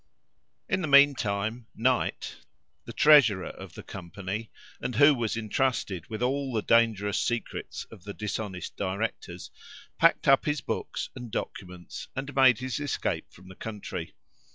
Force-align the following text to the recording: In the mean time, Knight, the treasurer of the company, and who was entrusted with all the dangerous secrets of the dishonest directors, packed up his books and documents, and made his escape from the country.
In 0.67 0.81
the 0.81 0.87
mean 0.87 1.13
time, 1.13 1.67
Knight, 1.75 2.37
the 2.85 2.91
treasurer 2.91 3.45
of 3.49 3.75
the 3.75 3.83
company, 3.83 4.49
and 4.81 4.95
who 4.95 5.13
was 5.13 5.37
entrusted 5.37 6.07
with 6.09 6.23
all 6.23 6.51
the 6.51 6.63
dangerous 6.63 7.19
secrets 7.19 7.83
of 7.91 8.03
the 8.03 8.13
dishonest 8.15 8.75
directors, 8.75 9.51
packed 9.99 10.27
up 10.27 10.45
his 10.45 10.59
books 10.59 11.09
and 11.15 11.29
documents, 11.29 12.07
and 12.15 12.33
made 12.35 12.57
his 12.57 12.79
escape 12.79 13.31
from 13.31 13.47
the 13.47 13.53
country. 13.55 14.15